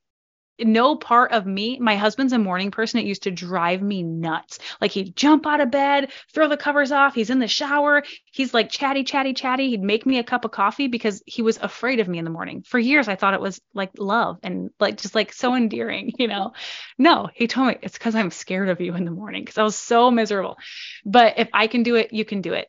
[0.64, 3.00] no part of me, my husband's a morning person.
[3.00, 4.60] It used to drive me nuts.
[4.80, 7.16] Like he'd jump out of bed, throw the covers off.
[7.16, 8.04] He's in the shower.
[8.32, 9.70] He's like chatty, chatty, chatty.
[9.70, 12.32] He'd make me a cup of coffee because he was afraid of me in the
[12.32, 12.64] morning.
[12.64, 16.28] For years, I thought it was like love and like just like so endearing, you
[16.28, 16.54] know?
[16.98, 19.64] No, he told me it's because I'm scared of you in the morning because I
[19.64, 20.58] was so miserable.
[21.06, 22.68] But if I can do it, you can do it.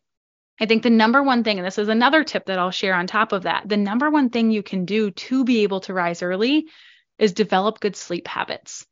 [0.60, 3.06] I think the number one thing, and this is another tip that I'll share on
[3.06, 6.22] top of that, the number one thing you can do to be able to rise
[6.22, 6.66] early
[7.22, 8.84] is develop good sleep habits.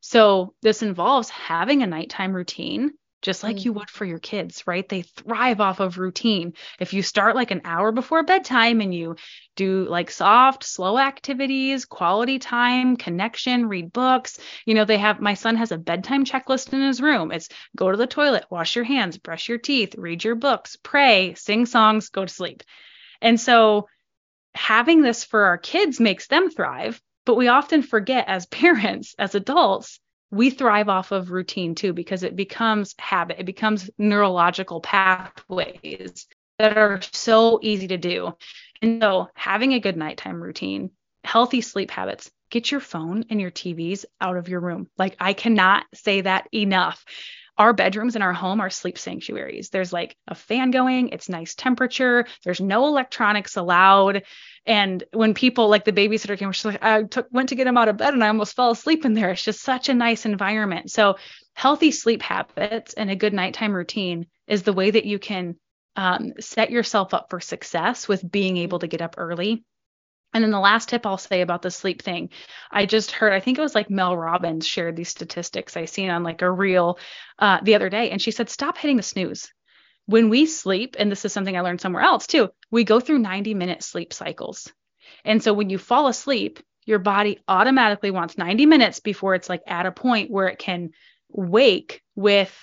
[0.00, 3.64] So this involves having a nighttime routine just like mm.
[3.64, 4.88] you would for your kids, right?
[4.88, 6.52] They thrive off of routine.
[6.78, 9.16] If you start like an hour before bedtime and you
[9.56, 15.34] do like soft, slow activities, quality time, connection, read books, you know, they have my
[15.34, 17.32] son has a bedtime checklist in his room.
[17.32, 21.34] It's go to the toilet, wash your hands, brush your teeth, read your books, pray,
[21.34, 22.62] sing songs, go to sleep.
[23.20, 23.88] And so
[24.54, 29.34] having this for our kids makes them thrive, but we often forget as parents, as
[29.34, 36.26] adults, we thrive off of routine too because it becomes habit, it becomes neurological pathways
[36.58, 38.32] that are so easy to do.
[38.80, 40.90] And so, having a good nighttime routine,
[41.22, 44.88] healthy sleep habits, get your phone and your TVs out of your room.
[44.96, 47.04] Like, I cannot say that enough.
[47.58, 49.70] Our bedrooms in our home are sleep sanctuaries.
[49.70, 54.22] There's like a fan going, it's nice temperature, there's no electronics allowed.
[54.64, 57.76] And when people like the babysitter came, she's like, I took went to get him
[57.76, 59.30] out of bed and I almost fell asleep in there.
[59.30, 60.90] It's just such a nice environment.
[60.90, 61.16] So
[61.54, 65.56] healthy sleep habits and a good nighttime routine is the way that you can
[65.96, 69.64] um, set yourself up for success with being able to get up early.
[70.34, 72.30] And then the last tip I'll say about the sleep thing,
[72.70, 76.10] I just heard, I think it was like Mel Robbins shared these statistics I seen
[76.10, 76.98] on like a reel
[77.38, 78.10] uh, the other day.
[78.10, 79.50] And she said, stop hitting the snooze
[80.08, 83.18] when we sleep, and this is something I learned somewhere else too, we go through
[83.18, 84.72] 90 minute sleep cycles.
[85.22, 89.60] And so when you fall asleep, your body automatically wants 90 minutes before it's like
[89.66, 90.92] at a point where it can
[91.28, 92.58] wake with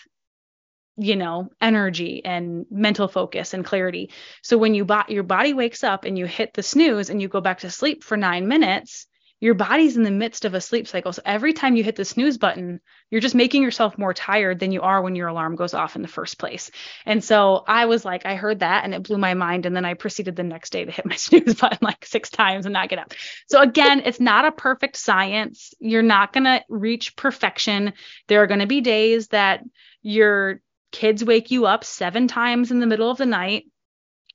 [0.97, 5.83] you know energy and mental focus and clarity so when you bo- your body wakes
[5.83, 9.07] up and you hit the snooze and you go back to sleep for 9 minutes
[9.41, 11.11] your body's in the midst of a sleep cycle.
[11.11, 12.79] So every time you hit the snooze button,
[13.11, 16.01] you're just making yourself more tired than you are when your alarm goes off in
[16.01, 16.71] the first place.
[17.05, 19.65] And so I was like, I heard that and it blew my mind.
[19.65, 22.65] And then I proceeded the next day to hit my snooze button like six times
[22.65, 23.13] and not get up.
[23.47, 25.73] So again, it's not a perfect science.
[25.79, 27.93] You're not going to reach perfection.
[28.27, 29.63] There are going to be days that
[30.01, 30.61] your
[30.95, 33.65] kids wake you up seven times in the middle of the night.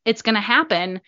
[0.05, 1.01] It's going to happen.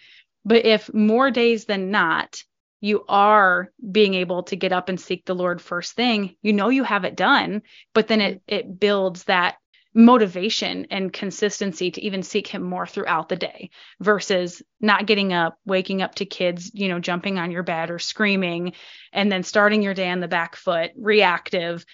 [0.46, 2.42] But if more days than not,
[2.80, 6.70] you are being able to get up and seek the Lord first thing, you know
[6.70, 7.62] you have it done,
[7.92, 9.56] but then it it builds that
[9.94, 13.68] motivation and consistency to even seek him more throughout the day
[14.00, 17.98] versus not getting up, waking up to kids, you know, jumping on your bed or
[17.98, 18.72] screaming
[19.12, 21.84] and then starting your day on the back foot, reactive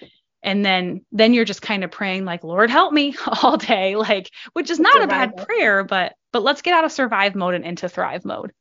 [0.42, 4.30] and then then you're just kind of praying like lord help me all day like
[4.52, 5.24] which is not survival.
[5.24, 8.52] a bad prayer but but let's get out of survive mode and into thrive mode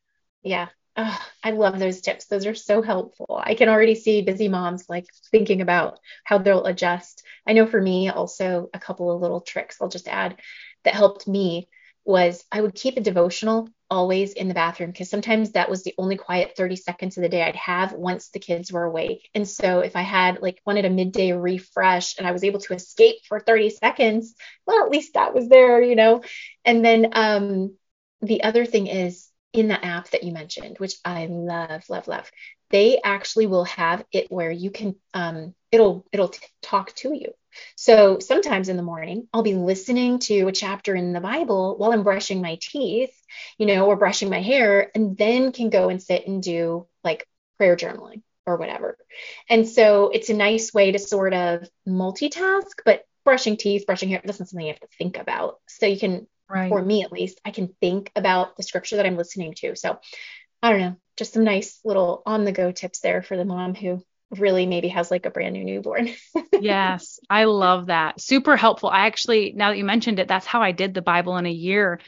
[0.44, 0.68] yeah
[1.00, 2.26] Oh, I love those tips.
[2.26, 3.40] Those are so helpful.
[3.40, 7.24] I can already see busy moms like thinking about how they'll adjust.
[7.46, 10.38] I know for me, also a couple of little tricks I'll just add
[10.86, 11.70] that helped me
[12.04, 15.94] was I would keep a devotional always in the bathroom because sometimes that was the
[15.98, 19.30] only quiet 30 seconds of the day I'd have once the kids were awake.
[19.34, 22.74] And so if I had like wanted a midday refresh and I was able to
[22.74, 26.22] escape for 30 seconds, well, at least that was there, you know.
[26.66, 27.76] And then um,
[28.22, 32.30] the other thing is in the app that you mentioned, which I love, love, love,
[32.70, 37.34] they actually will have it where you can, um, it'll, it'll t- talk to you.
[37.76, 41.92] So sometimes in the morning, I'll be listening to a chapter in the Bible while
[41.92, 43.14] I'm brushing my teeth,
[43.58, 47.28] you know, or brushing my hair, and then can go and sit and do like
[47.58, 48.98] prayer journaling or whatever.
[49.50, 54.22] And so it's a nice way to sort of multitask, but brushing teeth, brushing hair,
[54.24, 55.60] that's not something you have to think about.
[55.68, 56.70] So you can right.
[56.70, 59.76] for me at least, I can think about the scripture that I'm listening to.
[59.76, 60.00] So
[60.62, 63.76] I don't know, just some nice little on the go tips there for the mom
[63.76, 66.10] who really maybe has like a brand new newborn.
[66.60, 68.20] yes, I love that.
[68.20, 68.90] Super helpful.
[68.90, 71.52] I actually, now that you mentioned it, that's how I did the Bible in a
[71.52, 72.00] year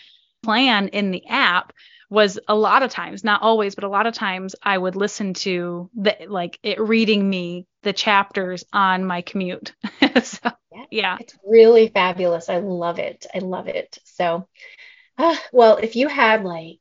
[0.43, 1.73] plan in the app
[2.10, 5.34] was a lot of times, not always, but a lot of times I would listen
[5.36, 9.73] to the like it reading me the chapters on my commute.
[10.23, 10.52] so
[10.91, 11.17] yeah.
[11.19, 12.49] It's really fabulous.
[12.49, 13.25] I love it.
[13.34, 13.97] I love it.
[14.06, 14.47] So,
[15.17, 16.80] uh, well, if you had like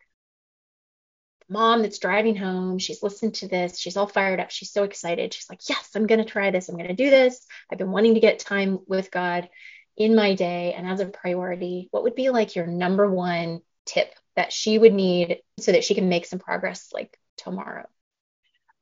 [1.49, 5.33] mom that's driving home, she's listened to this, she's all fired up, she's so excited.
[5.33, 6.69] She's like, yes, I'm going to try this.
[6.69, 7.47] I'm going to do this.
[7.71, 9.49] I've been wanting to get time with God
[9.97, 11.89] in my day and as a priority.
[11.91, 15.95] What would be like your number one tip that she would need so that she
[15.95, 17.87] can make some progress like tomorrow?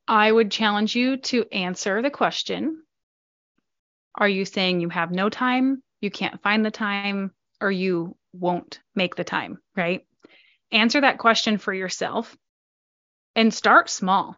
[0.09, 2.83] I would challenge you to answer the question
[4.17, 8.81] are you saying you have no time, you can't find the time, or you won't
[8.95, 10.07] make the time, right?
[10.73, 12.37] Answer that question for yourself
[13.35, 14.37] and start small.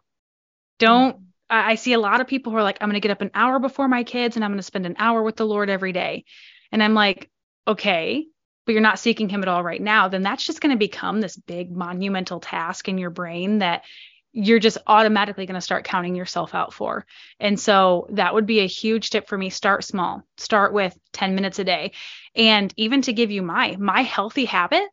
[0.77, 1.23] Don't, mm-hmm.
[1.49, 3.31] I see a lot of people who are like, I'm going to get up an
[3.33, 5.91] hour before my kids and I'm going to spend an hour with the Lord every
[5.91, 6.25] day.
[6.71, 7.29] And I'm like,
[7.67, 8.25] okay,
[8.65, 10.09] but you're not seeking Him at all right now.
[10.09, 13.83] Then that's just going to become this big monumental task in your brain that
[14.31, 17.05] you're just automatically going to start counting yourself out for.
[17.39, 19.49] And so that would be a huge tip for me.
[19.49, 20.23] Start small.
[20.37, 21.93] Start with 10 minutes a day.
[22.35, 24.83] And even to give you my my healthy habit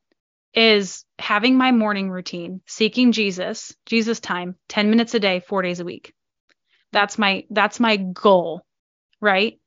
[0.54, 5.80] is having my morning routine, seeking Jesus, Jesus time, 10 minutes a day, 4 days
[5.80, 6.14] a week.
[6.92, 8.62] That's my that's my goal,
[9.20, 9.58] right?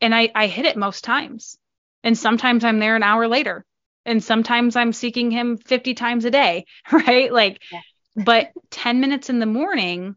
[0.00, 1.56] And I I hit it most times.
[2.02, 3.64] And sometimes I'm there an hour later.
[4.04, 7.32] And sometimes I'm seeking him 50 times a day, right?
[7.32, 7.80] Like yeah
[8.16, 10.16] but 10 minutes in the morning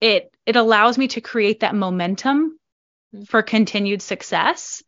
[0.00, 2.58] it it allows me to create that momentum
[3.26, 4.82] for continued success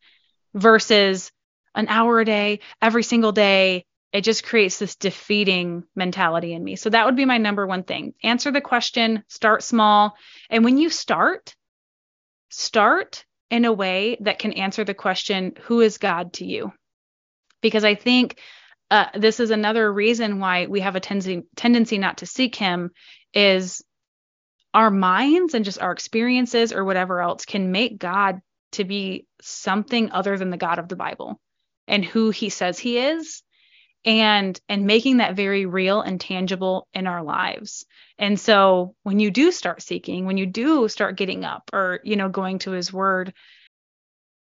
[0.55, 1.33] versus
[1.75, 6.77] an hour a day every single day it just creates this defeating mentality in me.
[6.77, 8.15] So that would be my number one thing.
[8.23, 10.17] Answer the question start small.
[10.49, 11.55] And when you start
[12.49, 16.73] start in a way that can answer the question who is god to you?
[17.61, 18.41] Because i think
[18.91, 22.91] uh, this is another reason why we have a tendency tendency not to seek him
[23.35, 23.83] is
[24.73, 28.41] our minds and just our experiences or whatever else can make God
[28.73, 31.41] to be something other than the God of the Bible
[31.87, 33.43] and who he says he is
[34.05, 37.85] and and making that very real and tangible in our lives.
[38.19, 42.17] And so when you do start seeking, when you do start getting up or you
[42.17, 43.35] know going to his word,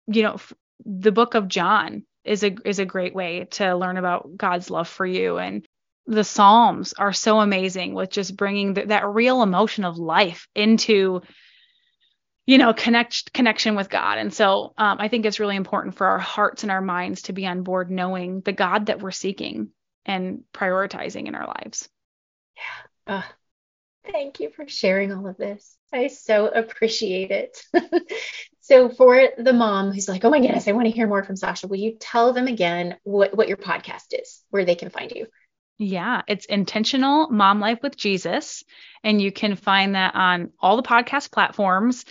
[0.07, 0.39] you know
[0.85, 4.89] the book of John is a is a great way to learn about God's love
[4.89, 5.39] for you.
[5.39, 5.65] And
[6.07, 11.23] the psalms are so amazing with just bringing the, that real emotion of life into
[12.47, 14.19] you know connect connection with god.
[14.19, 17.33] And so um, i think it's really important for our hearts and our minds to
[17.33, 19.71] be on board knowing the god that we're seeking
[20.05, 21.89] and prioritizing in our lives.
[22.57, 23.19] Yeah.
[23.19, 23.23] Uh,
[24.11, 25.77] thank you for sharing all of this.
[25.93, 27.63] I so appreciate it
[28.69, 31.37] So for the mom who's like, oh my goodness, I want to hear more from
[31.37, 35.11] Sasha, will you tell them again what, what your podcast is, where they can find
[35.11, 35.27] you?
[35.79, 38.65] Yeah, it's Intentional Mom Life with Jesus.
[39.03, 42.05] And you can find that on all the podcast platforms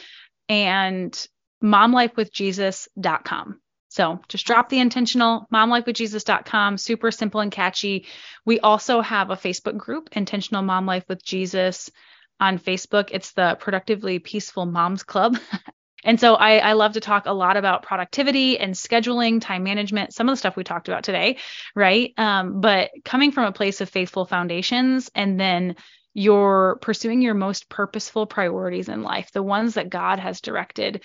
[0.50, 1.28] and
[1.64, 3.60] momlifewithjesus.com.
[3.90, 6.80] So just drop the intentional momlifewithjesus.com.
[6.80, 8.08] Super simple and catchy.
[8.46, 11.92] We also have a Facebook group, Intentional Mom Life with Jesus
[12.40, 13.10] on Facebook.
[13.12, 15.38] It's the Productively Peaceful Moms Club.
[16.04, 20.14] And so I, I love to talk a lot about productivity and scheduling, time management,
[20.14, 21.38] some of the stuff we talked about today,
[21.76, 22.14] right?
[22.18, 25.76] Um, but coming from a place of faithful foundations and then
[26.14, 31.04] you're pursuing your most purposeful priorities in life, the ones that God has directed.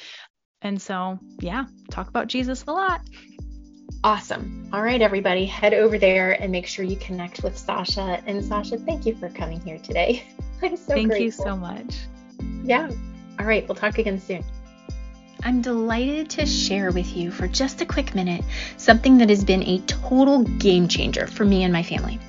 [0.63, 3.03] And so, yeah, talk about Jesus a lot.
[4.05, 4.69] Awesome.
[4.73, 8.23] All right, everybody, head over there and make sure you connect with Sasha.
[8.27, 10.25] And Sasha, thank you for coming here today.
[10.63, 11.25] I'm so Thank grateful.
[11.25, 11.95] you so much.
[12.65, 12.91] Yeah.
[13.39, 14.45] All right, we'll talk again soon.
[15.45, 18.45] I'm delighted to share with you for just a quick minute
[18.77, 22.21] something that has been a total game changer for me and my family.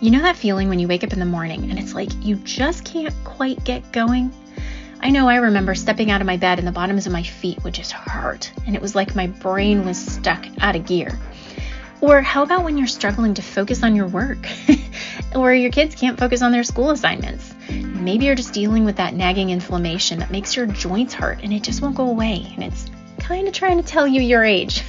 [0.00, 2.36] You know that feeling when you wake up in the morning and it's like you
[2.36, 4.32] just can't quite get going?
[5.00, 7.62] I know I remember stepping out of my bed and the bottoms of my feet
[7.64, 11.18] would just hurt, and it was like my brain was stuck out of gear.
[12.04, 14.46] Or how about when you're struggling to focus on your work?
[15.34, 17.54] or your kids can't focus on their school assignments?
[17.70, 21.62] Maybe you're just dealing with that nagging inflammation that makes your joints hurt and it
[21.62, 22.90] just won't go away and it's
[23.20, 24.82] kind of trying to tell you your age.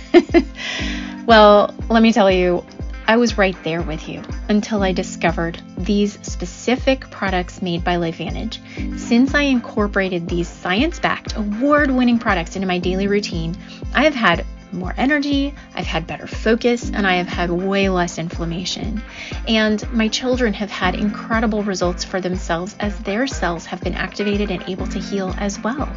[1.26, 2.66] well, let me tell you,
[3.08, 9.00] I was right there with you until I discovered these specific products made by LifeVantage.
[9.00, 13.56] Since I incorporated these science backed, award winning products into my daily routine,
[13.94, 18.18] I have had more energy, I've had better focus, and I have had way less
[18.18, 19.02] inflammation.
[19.48, 24.52] And my children have had incredible results for themselves as their cells have been activated
[24.52, 25.90] and able to heal as well.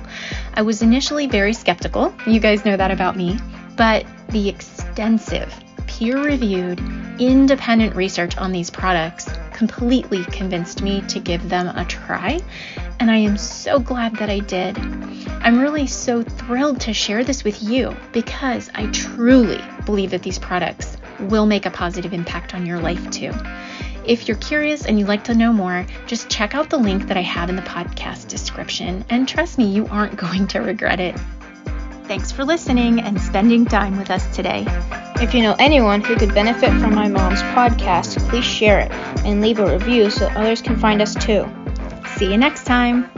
[0.55, 3.39] I was initially very skeptical, you guys know that about me,
[3.77, 5.53] but the extensive,
[5.87, 6.81] peer reviewed,
[7.19, 12.41] independent research on these products completely convinced me to give them a try,
[13.01, 14.77] and I am so glad that I did.
[15.41, 20.39] I'm really so thrilled to share this with you because I truly believe that these
[20.39, 23.33] products will make a positive impact on your life too.
[24.05, 27.17] If you're curious and you'd like to know more, just check out the link that
[27.17, 31.19] I have in the podcast description, and trust me, you aren't going to regret it.
[32.05, 34.65] Thanks for listening and spending time with us today.
[35.17, 38.91] If you know anyone who could benefit from my mom's podcast, please share it
[39.27, 41.47] and leave a review so others can find us too.
[42.17, 43.11] See you next time.